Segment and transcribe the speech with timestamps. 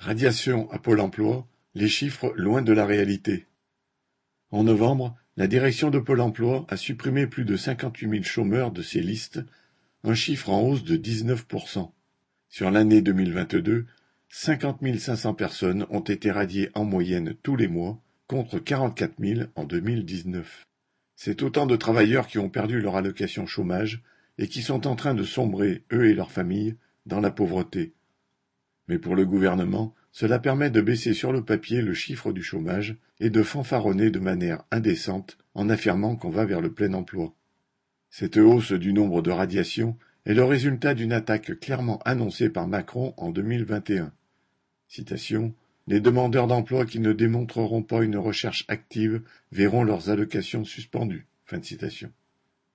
[0.00, 3.44] Radiation à Pôle emploi, les chiffres loin de la réalité.
[4.50, 8.80] En novembre, la direction de Pôle emploi a supprimé plus de 58 000 chômeurs de
[8.80, 9.40] ses listes,
[10.02, 11.44] un chiffre en hausse de 19
[12.48, 13.84] Sur l'année 2022,
[14.30, 19.64] 50 500 personnes ont été radiées en moyenne tous les mois, contre 44 000 en
[19.64, 20.64] 2019.
[21.14, 24.00] C'est autant de travailleurs qui ont perdu leur allocation chômage
[24.38, 27.92] et qui sont en train de sombrer, eux et leurs familles, dans la pauvreté.
[28.90, 32.96] Mais pour le gouvernement, cela permet de baisser sur le papier le chiffre du chômage
[33.20, 37.32] et de fanfaronner de manière indécente en affirmant qu'on va vers le plein emploi.
[38.10, 43.14] Cette hausse du nombre de radiations est le résultat d'une attaque clairement annoncée par Macron
[43.16, 44.12] en 2021.
[44.88, 45.54] Citation
[45.86, 49.22] Les demandeurs d'emploi qui ne démontreront pas une recherche active
[49.52, 51.28] verront leurs allocations suspendues.
[51.44, 52.10] Fin de citation.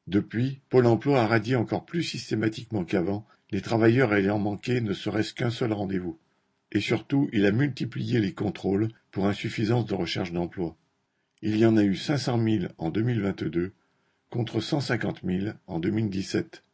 [0.08, 5.34] Depuis, Pôle emploi a radié encore plus systématiquement qu'avant les travailleurs ayant manqué ne serait-ce
[5.34, 6.20] qu'un seul rendez-vous.
[6.74, 10.76] Et surtout, il a multiplié les contrôles pour insuffisance de recherche d'emploi.
[11.42, 13.72] Il y en a eu 500 000 en 2022
[14.30, 16.66] contre 150 000 en 2017.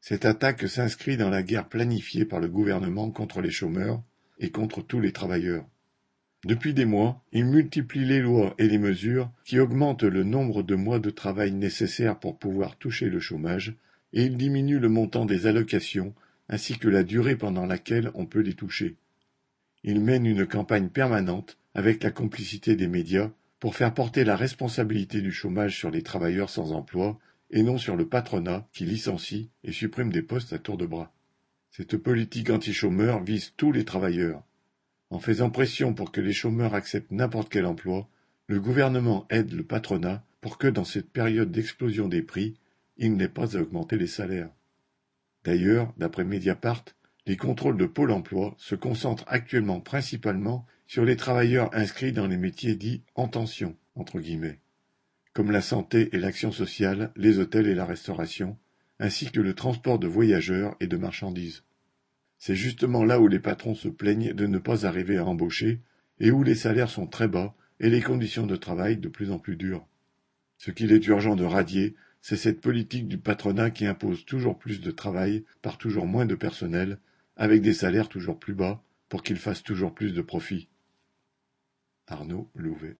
[0.00, 4.02] Cette attaque s'inscrit dans la guerre planifiée par le gouvernement contre les chômeurs
[4.40, 5.64] et contre tous les travailleurs.
[6.44, 10.74] Depuis des mois, il multiplie les lois et les mesures qui augmentent le nombre de
[10.74, 13.76] mois de travail nécessaires pour pouvoir toucher le chômage
[14.14, 16.14] et il diminue le montant des allocations
[16.48, 18.96] ainsi que la durée pendant laquelle on peut les toucher.
[19.82, 25.20] Il mène une campagne permanente, avec la complicité des médias, pour faire porter la responsabilité
[25.20, 27.18] du chômage sur les travailleurs sans emploi
[27.50, 31.12] et non sur le patronat qui licencie et supprime des postes à tour de bras.
[31.70, 34.42] Cette politique anti-chômeur vise tous les travailleurs.
[35.10, 38.08] En faisant pression pour que les chômeurs acceptent n'importe quel emploi,
[38.46, 42.54] le gouvernement aide le patronat pour que dans cette période d'explosion des prix,
[42.96, 44.50] il n'est pas à augmenter les salaires.
[45.44, 46.84] D'ailleurs, d'après Mediapart,
[47.26, 52.36] les contrôles de Pôle emploi se concentrent actuellement principalement sur les travailleurs inscrits dans les
[52.36, 54.60] métiers dits en tension, entre guillemets,
[55.32, 58.58] comme la santé et l'action sociale, les hôtels et la restauration,
[59.00, 61.64] ainsi que le transport de voyageurs et de marchandises.
[62.38, 65.80] C'est justement là où les patrons se plaignent de ne pas arriver à embaucher
[66.20, 69.38] et où les salaires sont très bas et les conditions de travail de plus en
[69.38, 69.86] plus dures.
[70.58, 71.96] Ce qu'il est urgent de radier,
[72.26, 76.34] c'est cette politique du patronat qui impose toujours plus de travail par toujours moins de
[76.34, 76.98] personnel,
[77.36, 80.70] avec des salaires toujours plus bas, pour qu'ils fassent toujours plus de profit.
[82.06, 82.92] Arnaud Louvet